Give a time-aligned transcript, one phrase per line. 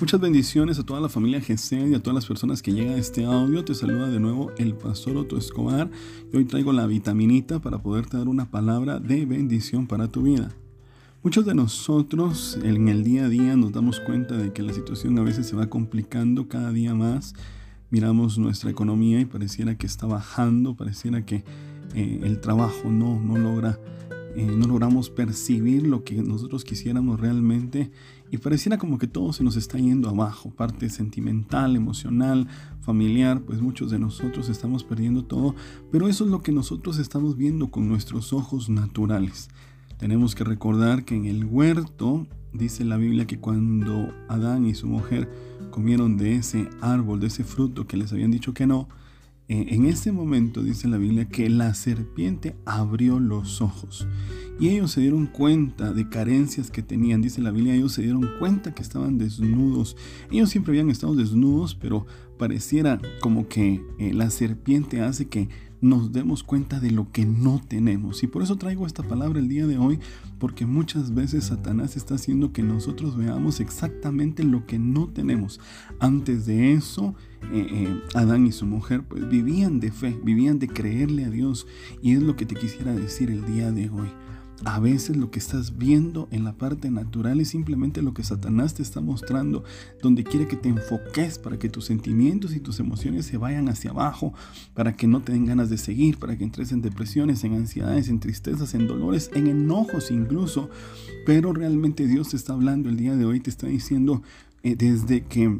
[0.00, 2.96] Muchas bendiciones a toda la familia GC y a todas las personas que llegan a
[2.96, 3.66] este audio.
[3.66, 5.90] Te saluda de nuevo el pastor Otto Escobar
[6.32, 10.54] y hoy traigo la vitaminita para poderte dar una palabra de bendición para tu vida.
[11.22, 15.18] Muchos de nosotros en el día a día nos damos cuenta de que la situación
[15.18, 17.34] a veces se va complicando cada día más.
[17.90, 21.44] Miramos nuestra economía y pareciera que está bajando, pareciera que
[21.94, 23.78] eh, el trabajo no, no logra
[24.36, 27.90] no logramos percibir lo que nosotros quisiéramos realmente
[28.30, 32.46] y pareciera como que todo se nos está yendo abajo, parte sentimental, emocional,
[32.80, 35.54] familiar, pues muchos de nosotros estamos perdiendo todo,
[35.90, 39.48] pero eso es lo que nosotros estamos viendo con nuestros ojos naturales.
[39.98, 44.86] Tenemos que recordar que en el huerto dice la Biblia que cuando Adán y su
[44.86, 45.28] mujer
[45.70, 48.88] comieron de ese árbol, de ese fruto que les habían dicho que no,
[49.52, 54.06] en ese momento dice la Biblia que la serpiente abrió los ojos
[54.60, 57.22] y ellos se dieron cuenta de carencias que tenían.
[57.22, 59.96] Dice la Biblia, ellos se dieron cuenta que estaban desnudos.
[60.30, 62.06] Ellos siempre habían estado desnudos, pero
[62.38, 65.48] pareciera como que eh, la serpiente hace que
[65.80, 68.22] nos demos cuenta de lo que no tenemos.
[68.22, 69.98] Y por eso traigo esta palabra el día de hoy,
[70.38, 75.60] porque muchas veces Satanás está haciendo que nosotros veamos exactamente lo que no tenemos.
[75.98, 77.14] Antes de eso,
[77.52, 81.66] eh, eh, Adán y su mujer pues vivían de fe, vivían de creerle a Dios.
[82.02, 84.08] Y es lo que te quisiera decir el día de hoy.
[84.64, 88.74] A veces lo que estás viendo en la parte natural es simplemente lo que Satanás
[88.74, 89.64] te está mostrando,
[90.02, 93.90] donde quiere que te enfoques para que tus sentimientos y tus emociones se vayan hacia
[93.90, 94.34] abajo,
[94.74, 98.10] para que no te den ganas de seguir, para que entres en depresiones, en ansiedades,
[98.10, 100.68] en tristezas, en dolores, en enojos incluso.
[101.24, 104.22] Pero realmente Dios te está hablando el día de hoy, te está diciendo
[104.62, 105.58] eh, desde que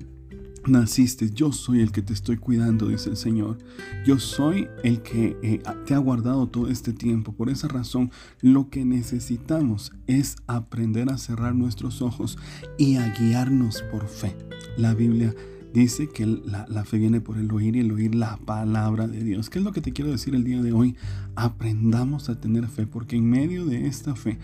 [0.67, 3.59] naciste, yo soy el que te estoy cuidando, dice el Señor.
[4.05, 7.33] Yo soy el que eh, te ha guardado todo este tiempo.
[7.33, 12.39] Por esa razón, lo que necesitamos es aprender a cerrar nuestros ojos
[12.79, 14.37] y a guiarnos por fe.
[14.77, 15.35] La Biblia
[15.73, 19.49] Dice que la, fe viene por el oír y el oír la palabra de Dios.
[19.49, 20.97] ¿Qué es lo que te quiero decir el día de hoy?
[21.37, 24.39] Aprendamos a tener fe porque en medio de esta fe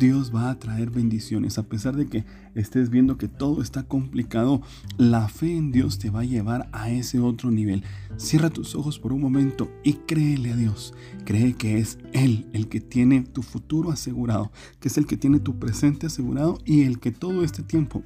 [0.00, 1.56] Dios va a traer bendiciones.
[1.56, 2.24] A pesar de que
[2.56, 4.60] estés viendo que todo está complicado,
[4.98, 7.84] la fe en Dios te va a llevar a ese otro nivel.
[8.16, 10.94] Cierra tus ojos por un momento y créele a Dios.
[11.24, 14.50] Cree que es Él el que tiene tu futuro asegurado,
[14.80, 18.02] que es el que tiene tu presente asegurado y el que todo este tiempo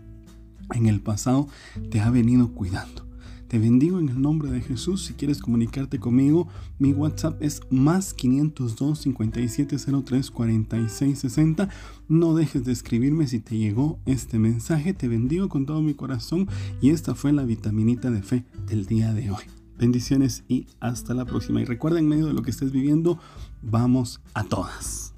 [0.74, 1.48] en el pasado
[1.90, 3.06] te ha venido cuidando.
[3.48, 5.04] Te bendigo en el nombre de Jesús.
[5.04, 6.48] Si quieres comunicarte conmigo,
[6.80, 11.68] mi WhatsApp es más 502 5703 4660.
[12.08, 14.94] No dejes de escribirme si te llegó este mensaje.
[14.94, 16.48] Te bendigo con todo mi corazón
[16.80, 19.44] y esta fue la vitaminita de fe del día de hoy.
[19.78, 21.60] Bendiciones y hasta la próxima.
[21.60, 23.20] Y recuerda en medio de lo que estés viviendo,
[23.62, 25.12] vamos a todas.